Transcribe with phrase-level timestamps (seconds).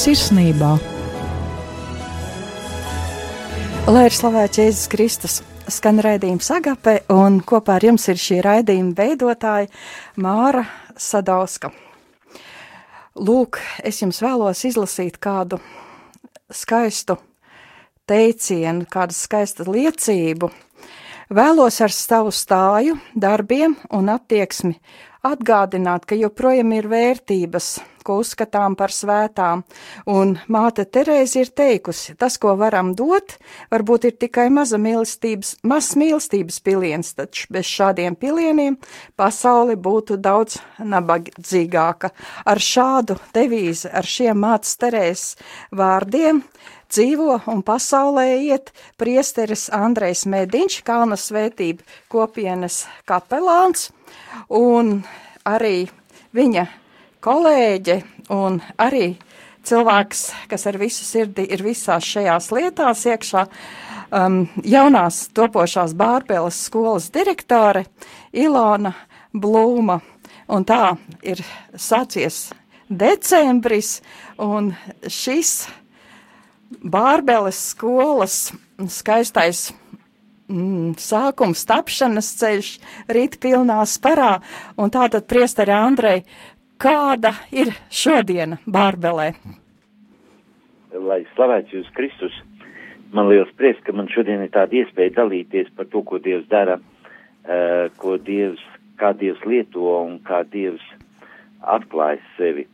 [0.00, 0.68] Sirsnībā.
[3.92, 5.34] Lai ir slavēts Jēzus Kristus,
[5.68, 9.68] skan raidījums Agape, un kopā ar jums ir šī raidījuma veidotāja
[10.16, 10.62] Māra
[10.96, 11.68] Sadauska.
[13.20, 15.60] Lūk, es jums vēlos izlasīt kādu
[16.48, 17.18] skaistu
[18.08, 20.48] teicienu, kādu skaistu liecību.
[21.28, 24.78] Vēlos ar savu stāju, darbiem un attieksmi
[25.26, 27.70] atgādināt, ka joprojām ir vērtības,
[28.04, 29.62] ko uzskatām par svētām,
[30.08, 33.36] un māte Terēze ir teikusi, tas, ko varam dot,
[33.72, 38.78] varbūt ir tikai maza mīlestības, mazs mīlestības piliens, taču bez šādiem pilieniem
[39.20, 42.12] pasauli būtu daudz nabadzīgāka.
[42.48, 45.36] Ar šādu devīzi, ar šiem mātes Terēzes
[45.76, 46.40] vārdiem
[46.90, 53.90] dzīvo un pasaulē iet priesteris Andrejs Mediņš, Kalna svētība kopienas kapelāns,
[54.48, 55.00] un
[55.46, 55.88] arī
[56.36, 56.66] viņa
[57.24, 58.00] kolēģe
[58.34, 59.14] un arī
[59.66, 63.44] cilvēks, kas ar visu sirdi ir visās šajās lietās iekšā,
[64.10, 67.84] um, jaunās topošās Bārbeles skolas direktore
[68.32, 68.94] Ilona
[69.34, 70.00] Blūma.
[70.50, 71.42] Un tā ir
[71.78, 72.48] sācies
[72.90, 74.00] decembris,
[74.42, 74.72] un
[75.06, 75.68] šis
[76.70, 78.52] Bārbeles skolas
[78.86, 79.70] skaistais
[80.46, 82.70] mm, sākums, tapšanas ceļš,
[83.10, 84.36] rīt pilnā sparā,
[84.78, 86.22] un tātad priestari Andrei,
[86.80, 89.32] kāda ir šodiena Bārbelē?
[90.94, 92.34] Lai slavēts jūs Kristus,
[93.14, 96.78] man liels prieks, ka man šodien ir tāda iespēja dalīties par to, ko Dievs dara,
[96.78, 98.62] uh, ko Dievs,
[99.00, 100.86] kā Dievs lieto un kā Dievs
[101.60, 102.66] atklājas sevi.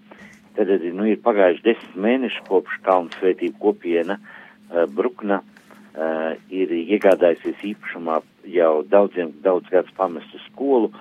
[0.57, 7.61] Tad nu, ir pagājuši desmit mēneši kopš Kalnu svētību kopiena uh, Brukna uh, ir iegādājusies
[7.73, 8.23] īpašumā
[8.55, 10.93] jau daudziem, daudz gadus pamestu skolu,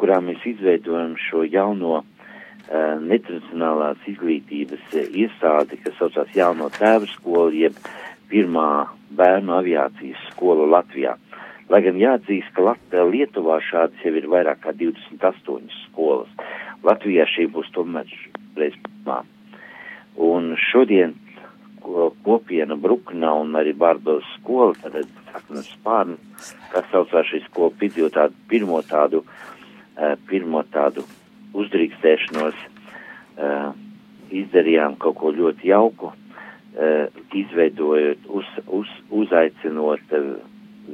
[0.00, 2.06] kurā mēs izveidojam šo jauno uh,
[3.04, 7.78] netradicionālās izglītības uh, iestādi, kas saucās jauno tēvu skolu, jeb
[8.32, 11.14] pirmā bērnu aviācijas skola Latvijā.
[11.70, 16.32] Lai gan jāatzīst, ka Lat Lietuvā šādas jau ir vairāk kā 28 skolas.
[16.84, 18.10] Latvijā šī būs tomēr
[18.58, 19.22] reiz pirmā.
[20.20, 21.14] Un šodien
[22.24, 26.16] kopiena Bruknā un arī Bārdos skola, tad saknes spārni,
[26.72, 31.04] kas saucās šī skola, piedzīvo tādu pirmo tādu, uh, pirmo tādu
[31.54, 32.62] uzdrīkstēšanos,
[33.36, 33.72] uh,
[34.34, 38.48] izdarījām kaut ko ļoti jauku, uh, izveidojot, uz,
[38.80, 38.94] uz,
[39.24, 40.32] uzaicinot uh,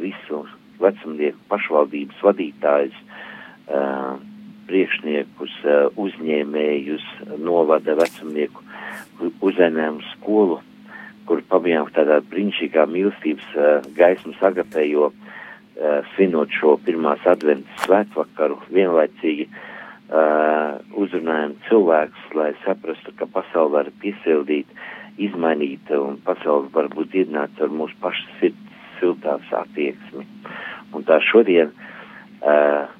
[0.01, 0.45] visu
[0.81, 3.01] vecumnieku pašvaldības vadītājus,
[4.71, 7.07] priekšniekus, uh, uzņēmējus,
[7.43, 8.63] novada vecumnieku
[9.45, 10.61] uzņēmumu skolu,
[11.29, 19.51] kur pabijām tādā brīnišķīgā mīlestības uh, gaismu sagapējo, uh, svinot šo pirmās adventas svētvakaru, vienlaicīgi
[20.99, 24.67] uzrunājam cilvēkus, lai saprastu, ka pasauli var piesildīt,
[25.23, 30.27] izmainīt un pasauli var būt dziedināts ar mūsu pašu sirds siltās attieksmi.
[30.91, 32.91] Un tā šodien uh,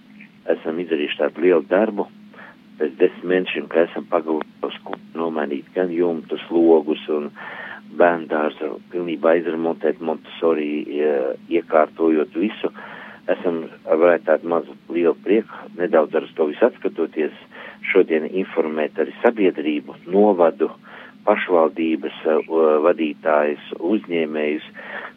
[0.49, 2.07] esam izdarījuši tādu lielu darbu.
[2.81, 7.29] Pēc desmit mēnešiem, ka esam pagūši nomainīt gan jumtus, logus un
[8.01, 10.71] bērndārzu, pilnībā izremontēt Montessori,
[11.51, 12.71] iekārtojot visu,
[13.29, 17.35] esam varētu tādu mazu lielu prieku, nedaudz ar to visu atskatoties,
[17.93, 20.71] šodien informēt arī sabiedrību, novadu,
[21.27, 22.23] pašvaldības
[22.85, 24.67] vadītājus, uzņēmējus,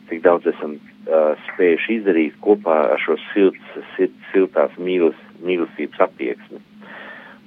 [0.09, 6.61] cik daudz esam uh, spējuši izdarīt kopā ar šo silts, silt, siltās mīlas, mīlestības attieksmi.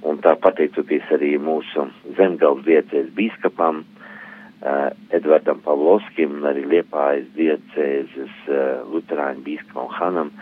[0.07, 8.85] Un tā pateicoties arī mūsu zemgals diecēs bīskapam, uh, Edvardam Pavlovskim arī Liepājas diecēzes uh,
[8.93, 10.33] Luterāņu bīskapam Hanam,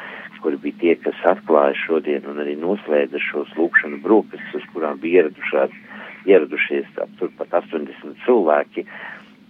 [0.46, 5.24] kuri bija tie, kas atklāja šodien un arī noslēdza šos lūkšanu brūkastus, uz kurām bija
[5.24, 5.74] ieradušās,
[6.30, 8.86] ieradušies ap turpat 80 cilvēki.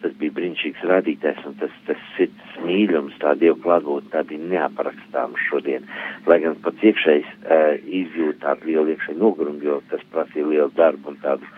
[0.04, 5.40] Tas bija brīnišķīgs rādītājs, un tas, tas sirds mīlums, tā Dieva klātbūtne, tā bija neaprakstāma
[5.48, 5.88] šodien.
[6.30, 11.14] Lai gan pats iekšējs uh, izjūt tādu lielu iekšēju nogurumu, jo tas prasīja lielu darbu
[11.14, 11.50] un tādu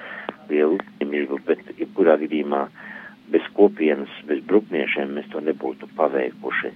[0.51, 2.67] lielu uzņemību, bet jebkurā gadījumā
[3.33, 6.71] bez kopienas, bez brukniešiem mēs to nebūtu paveikuši.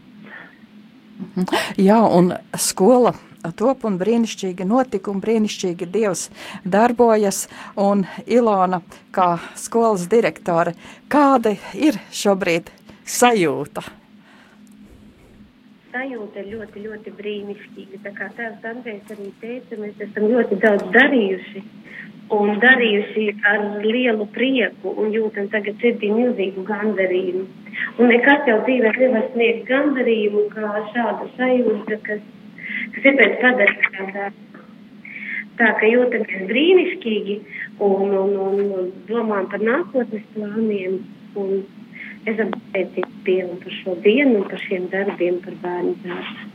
[1.79, 3.13] Jā, un skola
[3.57, 6.27] top un brīnišķīgi notikumi, brīnišķīgi Dievs
[6.63, 7.47] darbojas,
[7.79, 8.81] un Ilona,
[9.15, 10.75] kā skolas direktore,
[11.11, 12.69] kāda ir šobrīd
[13.05, 13.83] sajūta?
[15.91, 17.97] Sajūta ir ļoti, ļoti brīnišķīga.
[18.05, 21.63] Tā kā tēvs Andrejs arī teica, mēs esam ļoti daudz darījuši
[22.31, 27.43] un darījuši ar lielu prieku un jūtam tagad sirdī milzīgu gandarījumu.
[27.99, 32.23] Un nekas jau dzīvē nevar sniegt gandarījumu kā šāda sajūta, kas,
[32.95, 34.63] kas ir pēc padarītā darba.
[35.59, 37.35] tā ka jūtamies brīnišķīgi
[37.85, 41.01] un, un, un, un domājam par nākotnes plāniem.
[41.41, 41.61] Un
[42.27, 46.49] esam pateicīgi Dievam par šo dienu un par šiem darbiem, par bērnu dārstu.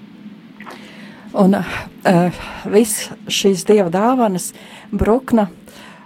[1.36, 2.42] Un uh,
[2.72, 4.52] viss šīs dieva dāvanas,
[4.94, 5.48] brukna,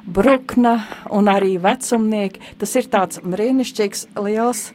[0.05, 0.79] brukna
[1.12, 4.70] un arī vecumnieki, tas ir tāds brīnišķīgs, liels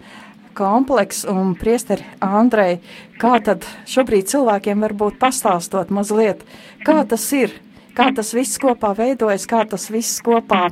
[0.56, 2.80] kompleks un priesteri Andrei,
[3.22, 6.44] kā tad šobrīd cilvēkiem varbūt pastāstot mazliet,
[6.88, 7.54] kā tas ir,
[7.98, 10.70] kā tas viss kopā veidojas, kā tas viss kopā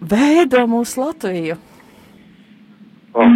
[0.00, 1.58] veido mūsu Latviju.
[3.10, 3.26] Oh,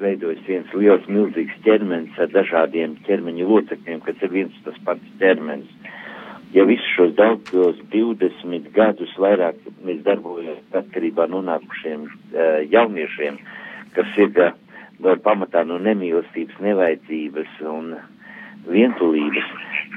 [0.00, 5.85] veidojas viens liels, milzīgs ķermenis ar dažādiem ķermeņa locekļiem, kas ir viens tas pats ķermenis.
[6.56, 13.36] Ja visus šos daudzos 20 gadus vairāk mēs darbojamies atkarībā no nākušiem uh, jauniešiem,
[13.96, 14.54] kas ir uh,
[15.04, 17.90] no pamatā no nemīlestības, nevajadzības un
[18.66, 19.50] vientulības,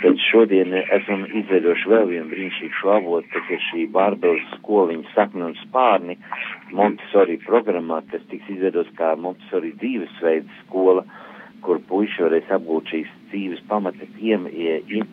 [0.03, 5.55] tad šodien esam izveidojuši vēl vienu brīnišķīgu avotu, kas ir šī Bārbeles skoliņa sakna un
[5.63, 6.17] spārni
[6.75, 11.05] Montessori programmā, kas tiks izveidots kā Montessori dzīvesveids skola,
[11.65, 15.09] kur puiši varēs apgūt šīs dzīves pamata tiem un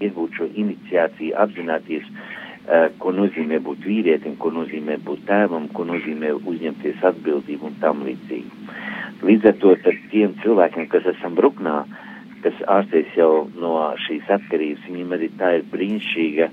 [0.00, 6.32] iegūt šo iniciāciju, apzināties, uh, ko nozīmē būt vīrietim, ko nozīmē būt tēvam, ko nozīmē
[6.42, 8.66] uzņemties atbildību un tam līdzīgi.
[9.26, 9.74] Līdz ar to
[10.10, 11.84] tiem cilvēkiem, kas esam bruknā,
[12.44, 16.48] kas ārstēs jau no šīs atkarības, viņam arī tā ir brīnišķīga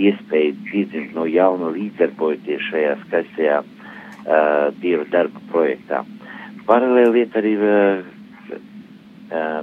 [0.00, 6.02] iespēja piedzimt no jauna līdzdarbojoties šajā skaistajā uh, Dieva darba projektā.
[6.66, 8.02] Paralēli iet arī uh,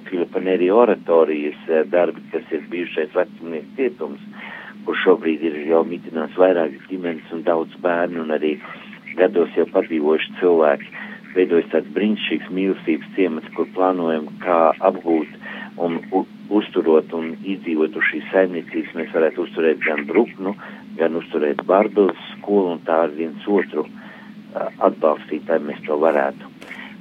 [0.08, 4.24] Filipa Neri oratorijas uh, darbi, kas ir bijušais vecumnieku cietums,
[4.86, 8.56] kur šobrīd ir jau mitinās vairākas ģimenes un daudz bērnu un arī
[9.18, 10.94] gados jau padzīvojuši cilvēki.
[11.36, 14.60] Veidojas tāds brīnišķīgs mīlestības ciemats, kur plānojam, kā
[14.90, 15.36] apgūt
[15.84, 16.00] un
[16.50, 20.56] uzturot un izdzīvot uz šīs saimniecības, mēs varētu uzturēt gan Bruknu,
[20.98, 26.57] gan uzturēt Bārbeles skolu un tā ar viens otru uh, atbalstīt, lai mēs to varētu.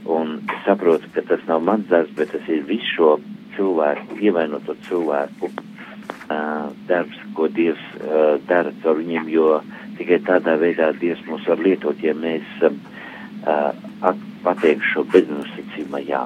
[0.06, 3.08] Un es saprotu, ka tas nav mans darbs, bet tas ir visu šo
[3.56, 9.60] cilvēku, ievainoto cilvēku uh, darbs, ko Dievs uh, dara caur viņiem, jo
[9.98, 14.14] tikai tādā veidā Dievs mūs var lietot, ja mēs uh,
[14.46, 16.22] pateikšu šo beznosacījumā jā.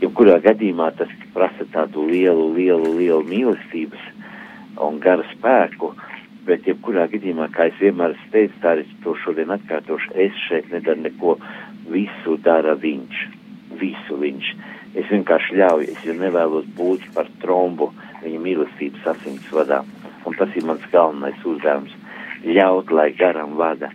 [0.00, 4.06] Jebkurā gadījumā tas prasa tādu lielu, lielu, lielu mīlestības
[4.80, 5.92] un garu spēku,
[6.48, 11.04] bet jebkurā gadījumā, kā es vienmēr teicu, tā es to šodien atkārtošu, es šeit nedaru
[11.04, 11.36] neko,
[11.92, 13.22] visu dara viņš,
[13.80, 14.52] visu viņš.
[14.98, 17.92] Es vienkārši ļauju, es jau nevēlos būt par trombu
[18.24, 19.84] viņa mīlestības asins vadā,
[20.26, 21.94] un tas ir mans galvenais uzdevums-
[22.56, 23.92] ļaut, lai garam vada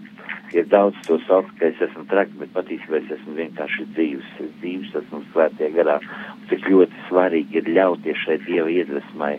[0.56, 4.30] ir daudz to sauc, ka es esmu traks, bet patiesībā es esmu vienkārši dzīves.
[4.44, 5.98] Es dzīves esmu svētie garā.
[6.36, 9.34] Un cik ļoti svarīgi ir ļauties šai Dieva iedvesmai,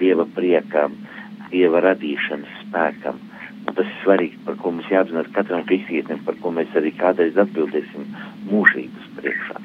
[0.00, 0.96] Dieva priekam,
[1.52, 3.20] Dieva radīšanas spēkam.
[3.76, 8.06] Tas ir svarīgi, par ko mums jāapzinās katram kristietim, par ko mēs arī kādreiz atbildēsim
[8.48, 9.60] mūžības priekšā.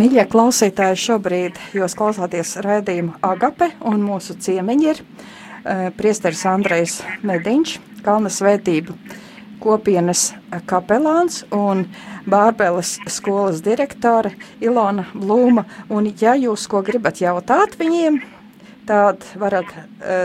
[0.00, 7.78] Mīļie klausītāji, šobrīd jūs klausāties raidījumu Agape un mūsu ciemiņi ir uh, priesteris Andrejs Mediņš,
[8.06, 8.94] Kalnas svētību
[9.60, 10.30] kopienas
[10.70, 11.84] kapelāns un
[12.30, 14.32] Bārbeles skolas direktore
[14.62, 15.66] Ilona Blūma.
[15.92, 18.20] Un, ja jūs ko gribat jautāt viņiem,
[18.90, 19.84] tad varat uh,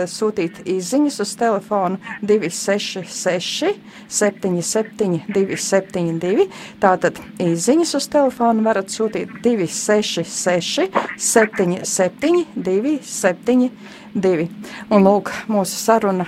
[0.10, 3.76] sūtīt izziņas uz telefonu 266
[4.10, 6.48] 77 272.
[6.82, 10.90] Tātad izziņas uz telefonu varat sūtīt 266
[11.30, 14.50] 77 272.
[14.90, 16.26] Un lūk, mūsu saruna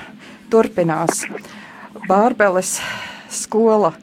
[0.54, 1.26] turpinās.
[2.08, 2.78] Bārbeles
[3.34, 3.96] skola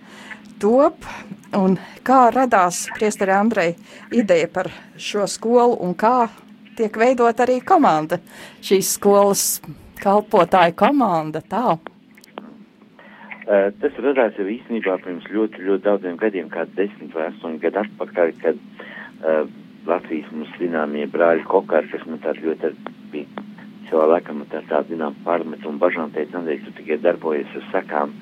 [0.59, 1.07] top
[1.55, 3.77] un kā radās priesteri Andrei
[4.11, 6.29] ideja par šo skolu un kā
[6.79, 8.21] tiek veidot arī komanda,
[8.65, 9.45] šīs skolas
[10.03, 11.77] kalpotāja komanda, tā?
[13.45, 17.83] Uh, tas radās jau īstenībā pirms ļoti, ļoti daudziem gadiem, kā desmit vai astoņi gadu
[17.83, 19.45] atpakaļ, kad uh,
[19.85, 22.71] Latvijas mums zināmie brāļi Kokāri, kas man tādi ļoti
[23.13, 23.45] bija
[23.91, 28.15] savā laikam tā, tā zinām, pārmetu un bažām teica, Andrej, tu tikai darbojies ar sakām,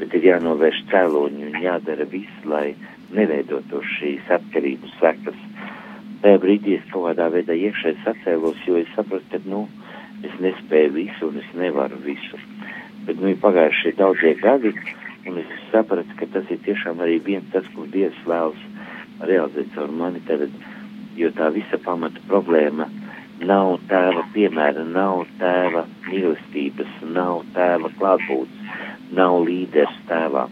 [0.00, 2.72] bet ir jānovērš cēloņi un jādara viss, lai
[3.12, 5.38] neveidotu šīs atkarības sekas.
[6.22, 9.64] Tajā brīdī es kaut kādā veidā iekšēji sacēlos, jo es sapratu, ka, nu,
[10.22, 12.38] es nespēju visu un es nevaru visu.
[13.08, 14.70] Bet, nu, ir pagājuši daudzie gadi,
[15.26, 18.62] un es sapratu, ka tas ir tiešām arī viens tas, ko Dievs vēlas
[19.26, 20.54] realizēt caur mani tagad,
[21.18, 22.86] jo tā visa pamata problēma
[23.42, 28.80] nav tēva piemēra, nav tēva mīlestības, nav tēva klātbūtnes,
[29.18, 30.46] nav līderis tēvā.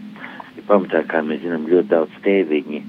[0.59, 2.87] Ir pamatā, kā mēs zinām, ļoti daudz tēviņi,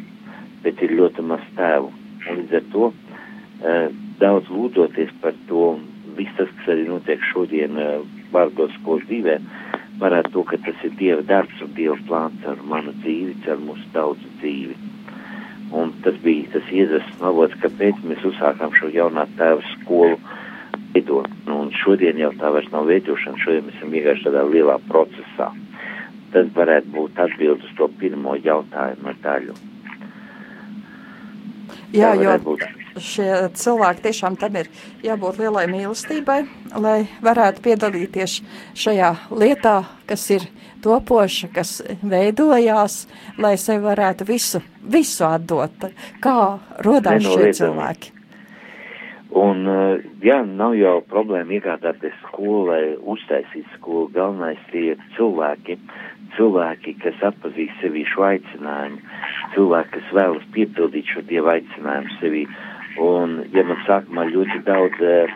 [0.66, 2.00] bet ir ļoti maz tēvu.
[2.30, 3.88] Un līdz ar to uh,
[4.22, 5.66] daudz lūdzoties par to,
[6.18, 8.01] viss tas, kas arī notiek šodien uh,
[8.34, 9.38] vārdos skolas dzīvē,
[10.01, 13.90] varētu to, ka tas ir Dieva darbs un Dieva plāns ar manu dzīvi, ar mūsu
[13.96, 14.78] daudzu dzīvi.
[15.78, 20.18] Un tas bija tas iedvesmas avots, kāpēc mēs uzsākām šo jaunā tēva skolu
[20.94, 21.30] veidot.
[21.48, 25.51] Nu, un šodien jau tā vairs nav veidošana, šodien mēs esam vienkārši tādā lielā procesā.
[26.32, 29.56] Tas varētu būt atbild uz to pirmo jautājumu daļu.
[31.91, 32.57] Jā, jo
[33.00, 34.69] šie cilvēki tiešām tam ir
[35.05, 36.39] jābūt lielai mīlestībai,
[36.83, 38.38] lai varētu piedalīties
[38.77, 39.75] šajā lietā,
[40.10, 40.48] kas ir
[40.83, 43.05] topoša, kas veidojās,
[43.41, 45.91] lai sevi varētu visu, visu atdot.
[46.24, 46.39] Kā
[46.83, 48.17] rodās šie cilvēki?
[49.31, 49.63] Un,
[50.19, 52.81] jā, nav jau problēma iegādāties skolu vai
[53.13, 54.10] uztaisīt skolu.
[54.12, 55.77] Galvenais ir cilvēki,
[56.38, 59.00] cilvēki, kas atpazīst sevi šo aicinājumu,
[59.56, 62.44] cilvēki, kas vēlas piepildīt šo dievu aicinājumu sevi.
[63.02, 65.36] Un, ja man sākumā ļoti daudz uh,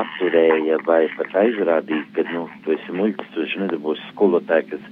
[0.00, 4.90] atturēja vai pat aizrādīja, ka, nu, tu esi muļķis, tu esi nedabūs skolotāji, kas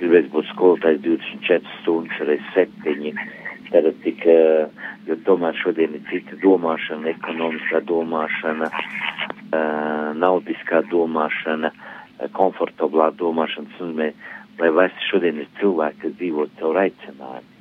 [0.00, 3.26] gribēs būt skolotājs 24 stundas, arī 7.
[3.72, 11.85] Tad tik, uh, jo tomēr šodien ir cita domāšana, ekonomiskā domāšana, uh, naudiskā domāšana, uh,
[12.36, 14.16] komfortablā domāšana, un mēs,
[14.60, 17.52] lai vairs šodien ir cilvēki, kas dzīvo caur aicinājumu.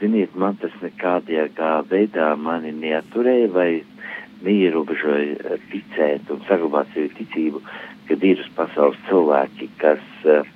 [0.00, 1.48] Ziniet, man tas nekādajā
[1.90, 3.70] veidā mani neaturēja vai
[4.44, 7.62] neierobežoja ticēt un saglabāt sevi ticību,
[8.08, 10.46] ka ir uz pasaules cilvēki, kas uh,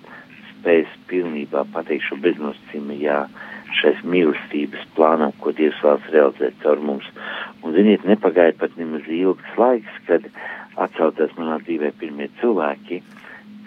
[0.50, 3.22] spēs pilnībā pateikt šo beznosacījumu jā
[3.78, 7.08] šais mīlestības plānam, ko Dievs vēlas realizēt caur mums.
[7.62, 10.24] Un, ziniet, nepagāja pat nemaz ilgs laiks, kad
[10.84, 13.00] atcelties manā dzīvē pirmie cilvēki,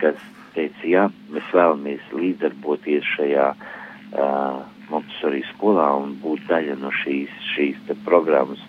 [0.01, 0.19] kas
[0.55, 7.93] teica, jā, mēs vēlamies līdzdarboties šajā uh, Montessori skolā un būt daļa no šīs, šīs
[8.05, 8.61] programmas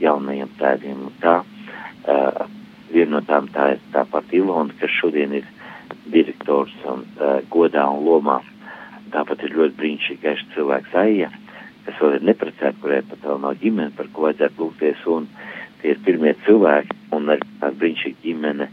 [0.00, 1.08] jaunajiem tēviem.
[1.22, 2.44] Tā, uh,
[2.92, 5.48] viena no tām tā ir tāpat Ilona, kas šodien ir
[6.12, 8.40] direktors un uh, godā un lomā.
[9.12, 11.30] Tāpat ir ļoti brīnišķīgais cilvēks Aija,
[11.86, 15.04] kas vēl ir neprecēta, kurai pat vēl nav ģimene, par ko vajadzētu lūgties.
[15.08, 15.28] Un
[15.82, 18.68] tie ir pirmie cilvēki un arī tāda brīnišķīga ģimene,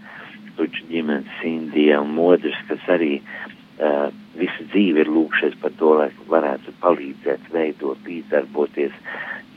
[0.56, 4.08] Luča ģimene, Sindija un Modris, kas arī uh,
[4.40, 8.96] visu dzīvi ir lūkšies par to, lai varētu palīdzēt, veidot, līdzdarboties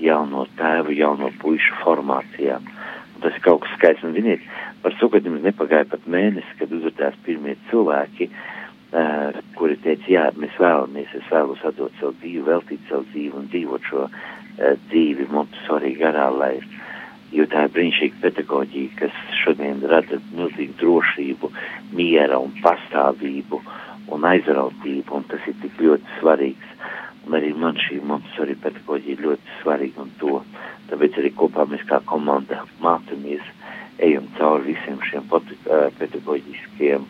[0.03, 2.59] jauno tēvu, jauno puišu formācijā.
[2.59, 4.07] Un tas ir kaut kas skaists.
[4.07, 4.43] Un, ziniet,
[4.83, 11.15] par sugadiem nepagāja pat mēnesis, kad uzvedās pirmie cilvēki, uh, kuri teica, jā, mēs vēlamies,
[11.15, 14.21] es vēlos atdot savu dzīvi, veltīt savu dzīvi un dzīvot šo uh,
[14.91, 16.57] dzīvi Montessori garā, lai
[17.35, 21.51] jo tā ir brīnišķīga pedagoģija, kas šodien rada milzīgu drošību,
[21.99, 23.61] miera un pastāvību
[24.15, 26.75] un aizrautību, un tas ir tik ļoti svarīgs.
[27.29, 30.41] Un arī man šī Montessori pedagoģija ir ļoti svarīga un to,
[30.89, 33.45] tāpēc arī kopā mēs kā komanda mācamies,
[33.99, 35.29] ejam cauri visiem šiem
[35.99, 37.05] pedagoģiskiem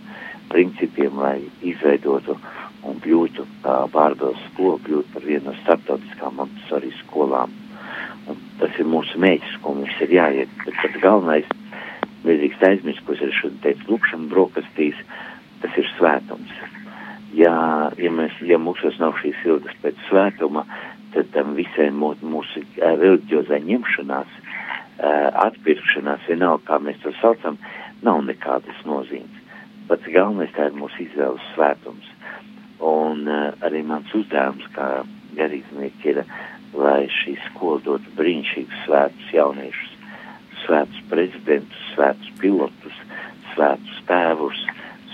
[0.49, 2.39] principiem, lai izveidotu
[2.89, 7.53] un kļūtu uh, vārdos skolu, kļūtu par vienu no starptautiskām Montessori skolām.
[8.59, 11.53] Tas ir mūsu mēģis, ko mums ir jāiet, bet pats galvenais,
[12.25, 14.99] nedrīkst aizmirst, ko es arī šodien teicu, lūkšana brokastīs,
[15.63, 16.59] tas ir svētums
[17.37, 17.55] ja,
[17.99, 20.65] ja, mēs, ja mūsos nav šīs ilgas pēc svētuma,
[21.15, 24.37] tad tam visai mūsu, mūsu reliģiozai ņemšanās,
[25.45, 27.59] atpirkšanās, vienalga, kā mēs to saucam,
[28.03, 29.45] nav nekādas nozīmes.
[29.89, 32.09] Pats galvenais tā ir mūsu izvēles svētums.
[32.85, 33.25] Un
[33.65, 34.89] arī mans uzdevums kā
[35.39, 36.21] garīdznieki ir,
[36.79, 39.95] lai šī skola dotu brīnišķīgus svētus jauniešus,
[40.65, 43.05] svētus prezidentus, svētus pilotus,
[43.55, 44.67] svētus tēvus,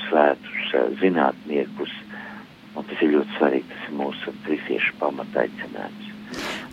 [0.06, 1.92] svētus uh, zinātniekus,
[2.74, 6.10] Un tas ir ļoti svarīgi, tas ir mūsu kristiešu pamataicinājums.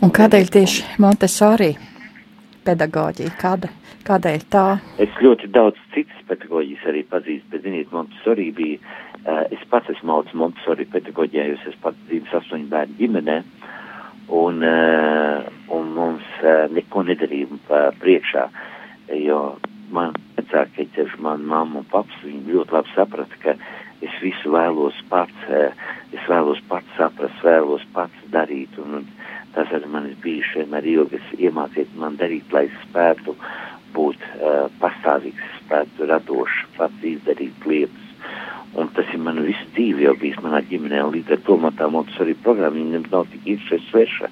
[0.01, 1.75] Un kādēļ tieši Montesori
[2.65, 3.33] pedagoģija?
[3.41, 3.69] Kāda,
[4.07, 4.65] kādēļ tā?
[5.03, 8.79] Es ļoti daudz citas pedagoģijas arī pazīstu, bet, ziniet, Montesori bija,
[9.21, 13.37] uh, es pats esmu mācis Montesori pedagoģijā, jo es pats dzīves astoņu bērnu ģimenē,
[14.31, 15.43] un, uh,
[15.75, 18.47] un mums uh, neko nedarīja priekšā,
[19.19, 19.41] jo
[19.91, 23.55] man vecākie, ceļš man mamma un paps, viņi ļoti labi saprata, ka
[24.05, 25.73] es visu vēlos pats, eh,
[26.15, 29.09] es vēlos pats saprast, vēlos pats darīt, un, un
[29.55, 33.35] tas arī manis bijuši vienmēr ilgas iemācīt man darīt, lai es spētu
[33.91, 38.10] būt uh, pastāvīgs, spētu radošs, pats izdarīt lietas.
[38.73, 41.73] Un tas ir man visu dzīvi jau bijis manā ģimenē, un līdz ar to man
[41.75, 44.29] tā motus arī programma, viņa nav tik īsti sveša,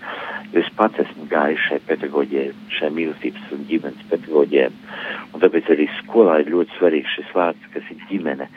[0.54, 4.70] jo es pats esmu gājis šai pedagoģijai, šai mīlestības un ģimenes pedagoģijai.
[5.34, 8.48] Un tāpēc arī skolā ir ļoti svarīgs šis vārds, kas ir ģimene.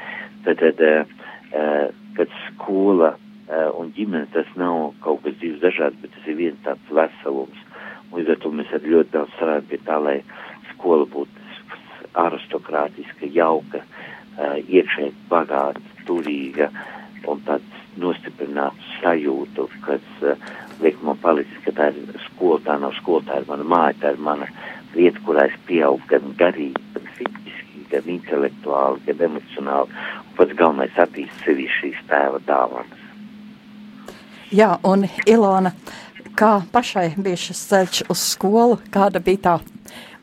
[0.47, 6.15] Tad, tad uh, kad skola uh, un ģimene tas nav kaut kas divs dažāds, bet
[6.15, 7.67] tas ir viens tāds veselums.
[8.15, 10.19] Līdz ar to mēs arī ļoti daudz strādājam pie tā, lai
[10.77, 11.41] skola būtu
[12.23, 16.71] aristokrātiska, jauka, uh, iekšēji bagāta, turīga
[17.29, 22.95] un tāds nostiprinātu sajūtu, kas uh, liek man palicis, ka tā ir skola, tā nav
[22.99, 24.49] skola, tā ir mana māja, tā ir mana
[24.95, 31.03] vieta, kurā es pieaugu gan garīgi, gan fiziski, gan intelektuāli, gan emocionāli, un pats galvenais
[31.05, 33.09] attīst sevi šīs tēva dāvanas.
[34.53, 35.73] Jā, un Ilona,
[36.37, 39.55] kā pašai bija šis ceļš uz skolu, kāda bija tā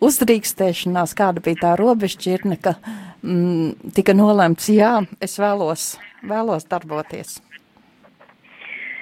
[0.06, 2.76] uzdrīkstēšanās, kāda bija tā robežšķirne, ka
[3.24, 5.94] mm, tika nolemts, jā, es vēlos,
[6.28, 7.40] vēlos darboties.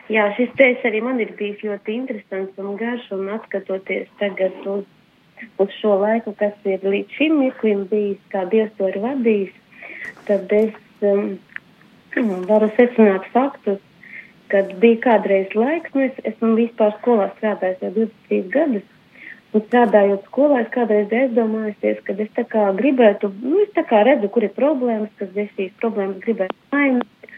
[0.08, 4.86] Jā, šis ceļš arī man ir bijis ļoti interesants un garš, un atskatoties tagad uz,
[5.60, 9.52] uz šo laiku, kas ir līdz šim mirklim bijis, kā Dievs to ir vadījis,
[10.30, 11.36] tad es um,
[12.48, 13.82] varu secināt faktus,
[14.48, 18.88] kad bija kādreiz laiks, nu es esmu vispār skolā strādājis jau 23 gadus,
[19.58, 24.04] un strādājot skolā, es kādreiz aizdomājusies, ka es tā kā gribētu, nu es tā kā
[24.06, 27.32] redzu, kur ir problēmas, ka es šīs problēmas gribētu mainīt,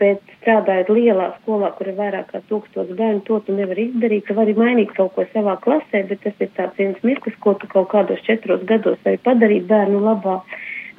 [0.00, 4.36] bet strādājot lielā skolā, kur ir vairāk kā tūkstots bērnu, to tu nevari izdarīt, tu
[4.38, 7.90] vari mainīt kaut ko savā klasē, bet tas ir tāds viens mirklis, ko tu kaut
[7.92, 10.40] kādos četros gados vari padarīt bērnu labā,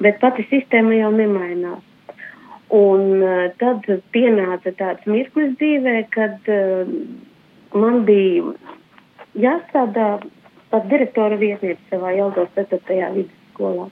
[0.00, 1.84] bet pati sistēma jau nemainās.
[2.76, 3.84] Un uh, tad
[4.14, 6.88] pienāca tāds mirklis dzīvē, kad uh,
[7.78, 8.54] man bija
[9.38, 10.16] jāstrādā
[10.70, 13.12] par direktora vietnieci savā Jelgavas 4.
[13.18, 13.88] vidusskolā.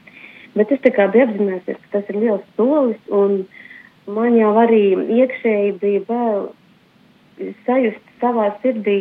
[0.54, 3.44] Bet es tā kā biju apzinājusies, ka tas ir liels solis, un
[4.06, 4.82] man jau arī
[5.20, 6.44] iekšēji bija vēl
[7.66, 9.00] sajust savā sirdī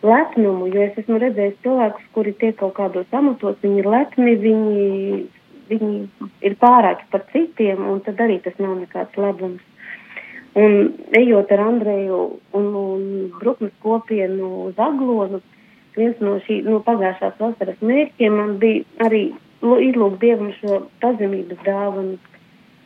[0.00, 5.26] lepnumu, jo es esmu redzējis cilvēkus, kuri tiek kaut kādos amatos, viņi ir lepni, viņi
[5.70, 9.62] viņi ir pārāki par citiem, un tad arī tas nav nekāds labums.
[10.58, 12.20] Un ejot ar Andreju
[12.58, 13.02] un, un
[13.38, 15.38] Bruknes kopienu uz Aglonu,
[15.96, 19.22] viens no šī no pagājušās vasaras mērķiem man bija arī
[19.60, 22.18] izlūgt Dievam šo pazemības dāvanu,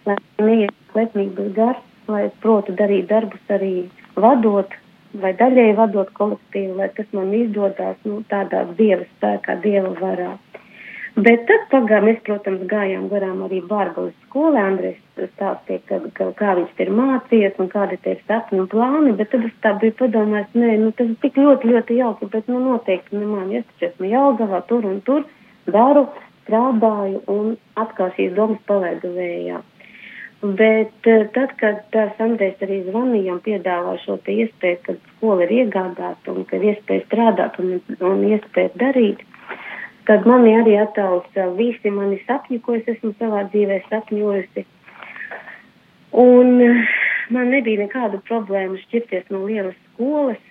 [0.06, 3.74] lai neiet lepnības gars, lai es protu darīt darbus arī
[4.16, 4.74] vadot
[5.22, 10.32] vai daļēji vadot kolektīvu, lai tas man izdodas nu, tādā Dieva spēkā, Dieva varā.
[11.14, 14.64] Bet tad pagājām, mēs, protams, gājām garām arī Bārbalas skolē.
[14.66, 19.12] Andrēs stāstīja, ka, ka, kā viņš ir mācījies un kādi tie ir sapni un plāni,
[19.14, 22.50] bet tad es tā biju padomājis, nē, nu tas ir tik ļoti, ļoti jauki, bet
[22.50, 25.22] nu noteikti ne man, es taču esmu Jelgavā, tur un tur
[25.70, 26.08] daru,
[26.44, 29.60] strādāju un atkal šīs domas palaidu vējā.
[30.44, 35.46] Bet eh, tad, kad tās Andrēs arī zvanīja un piedāvā šo te iespēju, kad skola
[35.46, 39.22] ir iegādāta un ka ir iespēja strādāt un, un iespēja darīt,
[40.04, 44.64] Tad mani arī attauca visi mani sapņi, ko es esmu savā dzīvē sapņojusi.
[46.20, 46.50] Un
[47.32, 50.42] man nebija nekādu problēmu šķirties no lielas skolas,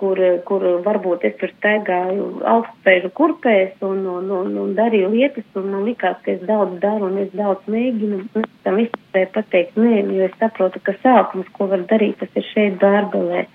[0.00, 5.66] kur, kur varbūt es tur staigāju augstspēju kurpēs un, un, un, un darīju lietas, un
[5.74, 8.22] man likās, ka es daudz daru un es daudz mēģinu.
[8.44, 12.46] Es tam izturēju pateikt nē, jo es saprotu, ka sākums, ko var darīt, tas ir
[12.54, 13.48] šeit dārbelē.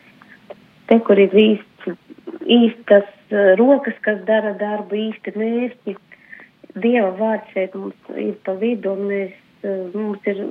[0.91, 1.95] Te, kur ir īsts,
[2.43, 5.95] īstas Eh, rokas, kas dara darbu īsti mērķi.
[6.75, 9.33] Dieva vārds šeit mums ir pa vidu, un mēs,
[9.63, 10.41] eh, mums ir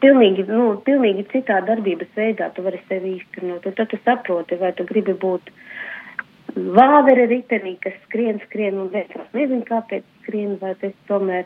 [0.00, 3.66] pilnīgi, nu, pilnīgi citā darbības veidā tu vari sevi īstenot.
[3.66, 5.50] Un tad tu saproti, vai tu gribi būt
[6.54, 9.16] vāvere ritenī, kas skrien, skrien un veids.
[9.34, 11.44] Nezinu, kāpēc skrien, vai tas tomēr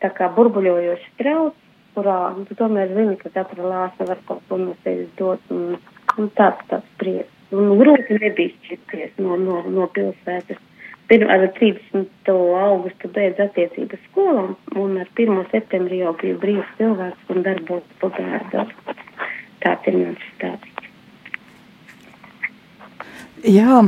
[0.00, 1.54] tā kā burbuļojoši trauc,
[1.96, 5.40] kurā nu, tu tomēr zini, ka katra lāsa var kaut ko no sevis dot.
[5.50, 5.76] Un,
[6.18, 7.41] un tāds tāds prieks.
[7.52, 10.60] Un grūti nebija šķirties no, no, no pilsētas.
[11.10, 12.06] Pirm, ar 30.
[12.32, 14.46] augustu beidz attiecības skolā,
[14.80, 15.42] un ar 1.
[15.50, 18.64] septembri jau biju brīvs cilvēks un darbos pagādā.
[19.60, 20.72] Tāds ir mans stāsts.
[23.42, 23.80] Jā,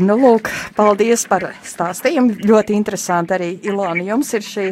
[0.00, 2.38] nu lūk, paldies par stāstījumu.
[2.48, 4.64] Ļoti interesanti arī, Ilona, jums ir šī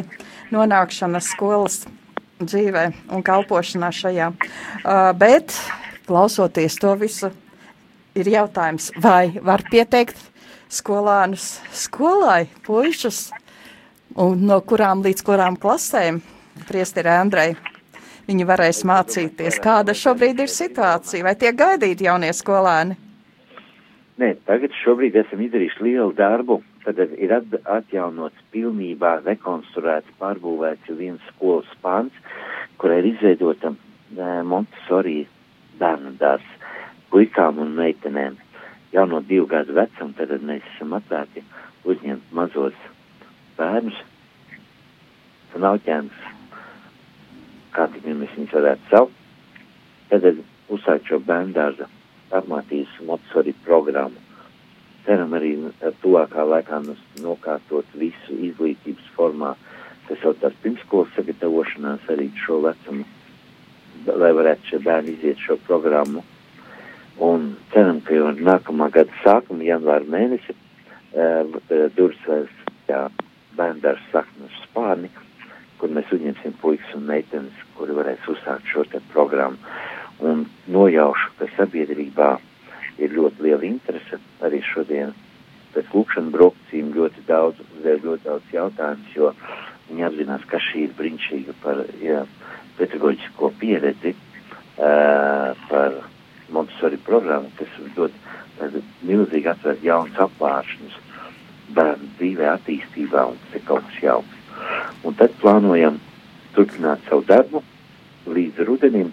[0.51, 1.83] nonākšana skolas
[2.41, 4.31] dzīvē un kalpošanā šajā.
[4.33, 5.53] Uh, bet,
[6.09, 7.29] klausoties to visu,
[8.15, 10.19] ir jautājums, vai var pieteikt
[10.73, 13.27] skolānus skolai, puišus,
[14.19, 16.21] un no kurām līdz kurām klasēm,
[16.67, 17.55] priesteri Andrei,
[18.27, 19.59] viņi varēs mācīties.
[19.63, 22.97] Kāda šobrīd ir situācija, vai tiek gaidīti jaunie skolēni?
[24.21, 26.61] Nē, tagad šobrīd esam izdarījuši lielu darbu.
[26.83, 32.11] Tad ir atjaunots pilnībā, rekonstruēts, pārbūvēts viens skolas pāns,
[32.77, 33.71] kurai ir izveidota
[34.43, 35.42] Montesori bērnu dārs
[37.23, 38.35] puikām un meitenēm.
[38.91, 41.43] Jau no divu gadu vecuma, tad mēs esam atvērti
[41.87, 42.75] uzņemt mazos
[43.57, 43.95] bērnus,
[45.55, 46.19] nauķēnus,
[47.71, 49.15] kā tik mēs viņus varētu saukt,
[50.09, 50.27] tad
[50.69, 51.87] uzsākt šo bērnu dārza
[52.33, 54.19] apmācības Montessori programmu.
[55.05, 55.55] Ceram arī
[56.03, 56.81] tuvākā laikā
[57.21, 59.55] nokārtot visu izglītības formā,
[60.09, 63.07] kas saucās pirmskolas sagatavošanās arī šo vecumu,
[64.11, 66.23] lai varētu šie bērni iziet šo programmu.
[67.21, 71.59] Un ceram, ka jau nākamā gada sākuma, janvāra mēnesi, uh,
[71.97, 72.61] durvis vairs
[73.57, 75.09] bērndārs saknes spārni,
[75.81, 79.59] kur mēs uzņemsim puikas un meitenes, kuri varēs uzsākt šo te programmu.
[80.23, 82.29] Un nojaušu, ka sabiedrībā
[83.01, 85.13] ir ļoti liela interese arī šodien
[85.73, 89.31] pēc lūkšana brokcīm ļoti daudz, uzdev ļoti daudz jautājumus, jo
[89.89, 92.21] viņi apzinās, ka šī ir brīnišķīga par ja,
[92.77, 95.97] pedagoģisko pieredzi, uh, par
[96.53, 98.13] Montessori programmu, kas dod
[99.03, 100.99] milzīgi atvērt jaunas apvāršanas
[101.73, 104.39] bērnu dzīvē, attīstībā un tas ir kaut kas jauns.
[105.03, 105.99] Un tad plānojam
[106.55, 107.63] turpināt savu darbu
[108.29, 109.11] līdz rudenim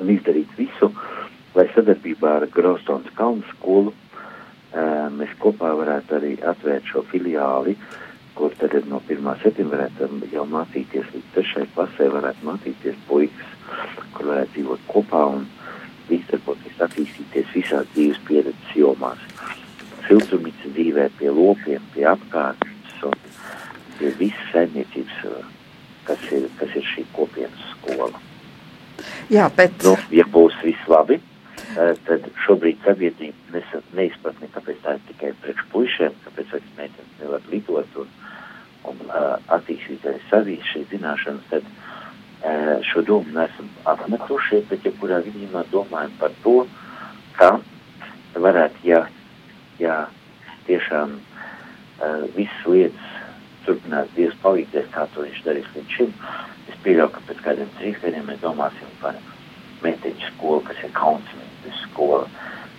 [0.00, 0.90] un izdarīt visu,
[1.54, 3.94] lai sadarbībā ar Grostons kalnu skolu
[5.18, 7.74] mēs kopā varētu arī atvērt šo filiāli,
[8.34, 9.24] kur tad ir no 1.
[9.42, 9.88] septembra
[10.32, 11.66] jau mācīties līdz 3.
[11.74, 13.54] klasē, varētu mācīties puikas,
[14.14, 15.46] kur varētu dzīvot kopā un
[16.10, 19.22] līdzdarboties, attīstīties visās dzīves pieredzes jomās.
[20.08, 23.16] Siltumnīca dzīvē pie lopiem, pie apkārtnes un
[23.98, 25.18] pie visas saimniecības,
[26.08, 28.12] kas ir, kas ir šī kopienas skola.
[29.30, 29.76] Jā, bet.
[29.84, 31.20] Nu, ja būs viss labi,
[32.08, 33.62] tad šobrīd sabiedrība
[33.96, 38.08] neizpratni, kāpēc tā ir tikai priekš puišiem, kāpēc vairs meitenes nevar lidot un,
[38.88, 41.87] un uh, attīstīt arī savīs šīs zināšanas, tad uh,
[42.92, 46.66] šo domu nesam apmetuši, bet jebkurā ja gadījumā domājam par to,
[47.38, 47.50] ka
[48.38, 49.00] varētu, ja,
[49.82, 49.96] ja
[50.68, 53.16] tiešām uh, visas lietas
[53.66, 56.14] turpinās Dievs palīdzēs, kā to viņš darīs līdz šim,
[56.70, 59.18] es pieļauju, ka pēc kādiem trīs gadiem mēs domāsim par
[59.82, 62.24] meiteņu skolu, kas ir kaunsmīnas skola.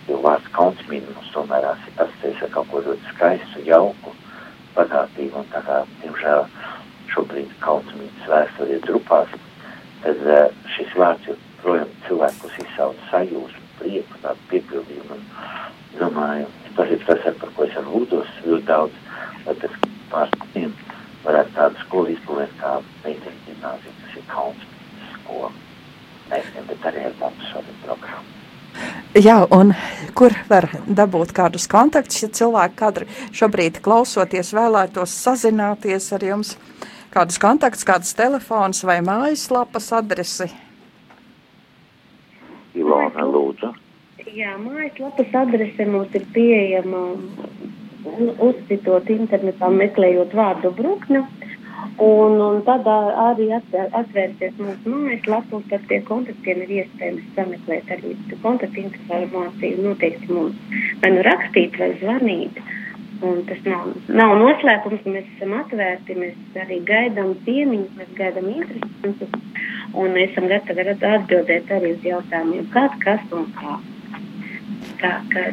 [0.09, 4.15] Jo vārds kaunsmīna mums tomēr asociēs ar kaut ko ļoti skaistu, jauku,
[4.73, 6.47] bagātīgu, un tā kā, diemžēl,
[7.13, 9.35] šobrīd kaunsmīnas vēsture ir drupās,
[10.03, 15.19] tad uh, šis vārds joprojām cilvēkus izsauc sajūsmu, prieku, tādu piepildījumu,
[15.99, 19.03] domāju, tas ir tas, par ko es ar lūdos ļoti daudz,
[19.45, 19.77] lai tas
[20.11, 20.73] pārstāvjiem
[21.25, 25.53] varētu tādu skolu izbūvēt kā meiteņu gimnāzija, tas ir kaunsmīnas skola
[26.29, 28.35] meitiem, bet arī ar mums šādu programmu.
[29.17, 29.73] Jā, un
[30.15, 36.53] kur var dabūt kādus kontaktus, ja cilvēki kadri šobrīd klausoties vēlētos sazināties ar jums,
[37.13, 40.49] kādus kontaktus, kādas telefons vai mājaslapas adresi?
[42.77, 43.73] Ilona, lūdzu.
[44.35, 47.03] Jā, mājaslapas adrese mums ir pieejama
[48.45, 51.25] uzcitot internetā, meklējot vārdu brukņu.
[51.99, 58.85] Un, un tad arī atvērsies mūsu mājaslapu, tad pie kontaktiem ir iespējams sameklēt arī kontaktu
[58.85, 62.61] informāciju, noteikti mums vai nu rakstīt vai zvanīt.
[63.19, 69.33] Un tas nav, nav noslēpums, mēs esam atvērti, mēs arī gaidām ciemiņus, mēs gaidām interesantus
[69.99, 73.77] un esam gatavi atbildēt arī uz jautājumiem, kāds, kas un kā.
[74.99, 75.45] Tā kā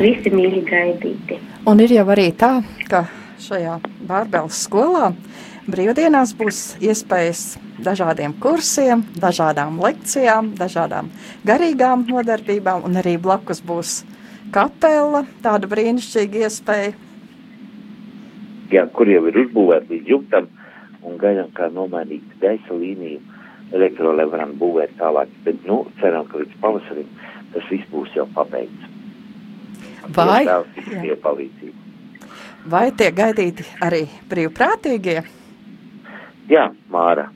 [0.00, 1.40] visi mīļi gaidīti.
[1.68, 3.04] Un ir jau arī tā, ka
[3.40, 3.78] šajā
[4.08, 5.10] Bārbeles skolā
[5.70, 11.10] brīvdienās būs iespējas dažādiem kursiem, dažādām lekcijām, dažādām
[11.48, 14.00] garīgām nodarbībām, un arī blakus būs
[14.54, 16.96] kapela, tāda brīnišķīga iespēja.
[18.70, 20.46] Jā, kur jau ir uzbūvēta līdz jumtam,
[21.02, 23.18] un gaidām, kā nomainīt gaisa līniju
[23.74, 27.10] elektro, lai varam būvēt tālāk, bet, nu, ceram, ka līdz pavasarim
[27.54, 28.86] tas viss būs jau pabeigts.
[30.14, 30.44] Vai?
[30.46, 31.76] Jā, palīdzību.
[32.70, 35.20] Vai tiek gaidīti arī brīvprātīgie?
[36.50, 37.30] Jā, Māra.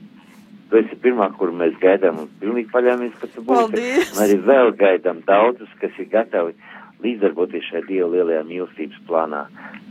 [0.69, 3.49] Tu esi pirmā, kur mēs gaidām un pilnīgi paļāmies, ka tu būsi.
[3.51, 4.13] Paldies!
[4.15, 6.55] Un arī vēl gaidām daudzus, kas ir gatavi
[7.05, 9.45] līdzdarboties šajā Dieva lielajā mīlestības plānā.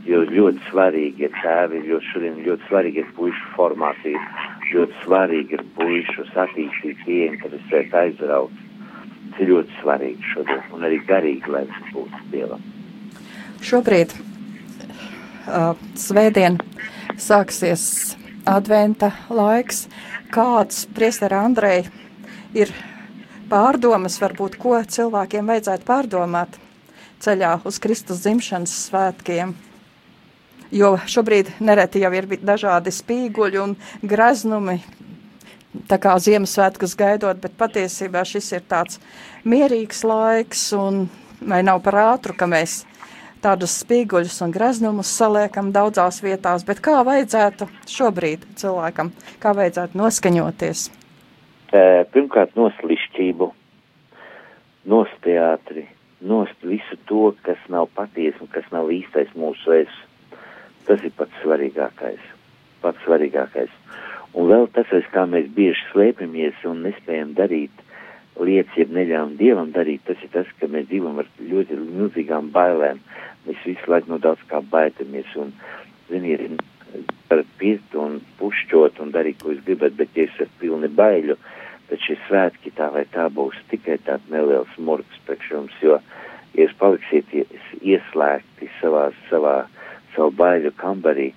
[0.05, 4.21] Jo ļoti svarīgi ir tēvi, jo šodien ļoti svarīgi ir puišu formācija,
[4.73, 6.27] ļoti svarīgi ir puišu
[7.57, 8.61] es vērtu aizrauc.
[9.31, 12.61] Tas ir ļoti svarīgi šodien un arī garīgi, lai tas būtu Dievam.
[13.65, 16.59] Šobrīd uh, svētdien
[17.17, 19.87] sāksies adventa laiks.
[20.35, 21.85] Kāds priestera Andrei
[22.53, 22.69] ir
[23.49, 26.59] pārdomas, varbūt, ko cilvēkiem vajadzētu pārdomāt
[27.25, 29.55] ceļā uz Kristus dzimšanas svētkiem?
[30.75, 34.79] Jo šobrīd nereti jau ir dažādi spīguļi un greznumi,
[35.89, 38.99] tā kā Ziemassvētkus gaidot, bet patiesībā šis ir tāds
[39.45, 41.05] mierīgs laiks un
[41.41, 42.83] vai nav par ātru, ka mēs
[43.45, 49.11] tādus spīguļus un greznumus saliekam daudzās vietās, bet kā vajadzētu šobrīd cilvēkam,
[49.41, 50.87] kā vajadzētu noskaņoties?
[52.15, 53.49] Pirmkārt, noslišķību,
[54.89, 55.85] nosteātri,
[56.25, 59.95] nost visu to, kas nav patiesi un kas nav īstais mūsu es.
[60.85, 62.21] Tas ir pats svarīgākais.
[62.83, 63.73] Pats svarīgākais.
[64.35, 67.85] Un vēl tas, aiz kā mēs bieži slēpjamies un nespējam darīt
[68.43, 72.99] lietas, jeb neļaujam Dievam darīt, tas ir tas, ka mēs dzīvojam ar ļoti milzīgām bailēm.
[73.45, 75.53] Mēs visu laiku no daudz kā baidamies un,
[76.09, 76.59] ziniet,
[77.29, 81.37] varat pirt un pušķot un darīt, ko jūs gribat, bet ja esat pilni baiļu,
[81.89, 85.99] tad šie svētki tā vai tā būs tikai tāds neliels murgs priekš jums, jo,
[86.57, 87.33] jūs paliksiet
[87.81, 89.57] ieslēgti savā, savā,
[90.15, 91.31] savu baiļu kambarī,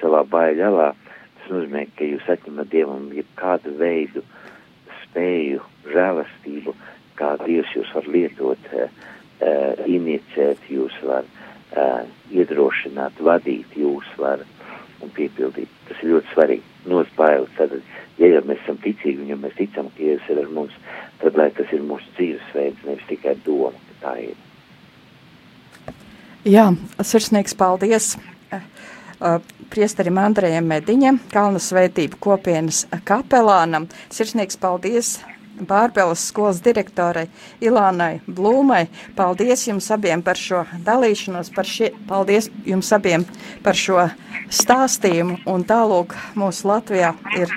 [0.00, 0.92] savā baiļu alā,
[1.44, 4.22] Tas nozīmē, ka jūs atņemat Dievam jebkādu veidu
[5.02, 5.60] spēju,
[5.92, 6.72] žēlastību,
[7.18, 8.86] kā Dievs jūs var lietot, uh,
[9.44, 12.00] uh, inicēt, jūs var uh,
[12.32, 14.40] iedrošināt, vadīt, jūs var
[15.04, 15.68] un piepildīt.
[15.90, 16.73] Tas ir ļoti svarīgi.
[16.90, 17.50] Nos bailes.
[17.58, 17.74] Tad,
[18.20, 20.74] ja jau mēs esam ticīgi un ja mēs ticam, ka Dievs ir ar mums,
[21.22, 25.94] tad lai tas ir mūsu dzīvesveids, nevis tikai doma, ka tā ir.
[26.44, 26.68] Jā,
[27.00, 28.14] sirsnīgs paldies!
[29.24, 29.38] Uh,
[29.72, 33.86] priesterim Andrejam Mediņam, Kalnu svētību kopienas kapelānam.
[34.12, 35.14] Sirsnīgs paldies
[35.54, 37.28] Bārbelas skolas direktorai
[37.62, 38.88] Ilānai Blūmai.
[39.16, 43.26] Paldies jums abiem par šo dalīšanos, par šie, paldies jums abiem
[43.62, 44.08] par šo
[44.50, 45.40] stāstījumu.
[45.50, 47.54] Un tālūk mūsu Latvijā ir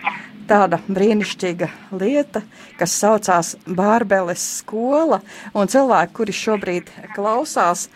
[0.47, 2.43] tāda brīnišķīga lieta,
[2.79, 5.21] kas saucās Bārbeles skola,
[5.57, 7.87] un cilvēki, kuri šobrīd klausās,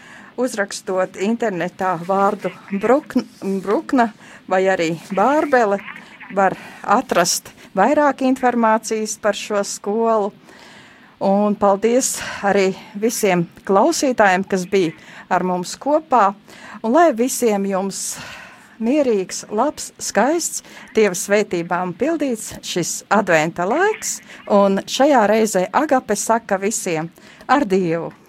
[0.42, 3.24] uzrakstot internetā vārdu brukna,
[3.64, 4.12] brukna
[4.50, 5.80] vai arī bārbele,
[6.36, 6.56] var
[6.88, 10.32] atrast vairāk informācijas par šo skolu.
[11.22, 14.96] Un paldies arī visiem klausītājiem, kas bija
[15.30, 16.32] ar mums kopā.
[16.82, 18.18] Un lai visiem jums
[18.82, 20.64] mierīgs, labs, skaists,
[20.96, 24.18] Dieva svētībām pildīts šis adventa laiks,
[24.50, 27.12] un šajā reizē Agape saka visiem
[27.46, 28.21] ar Dievu!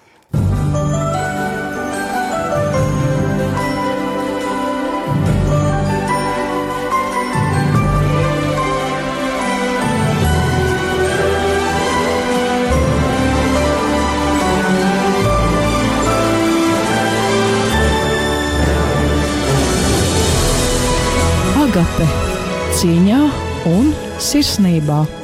[22.83, 23.19] Cieņā
[23.71, 25.22] un sirsnībā.